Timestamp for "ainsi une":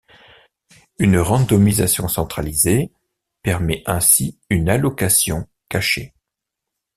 3.85-4.67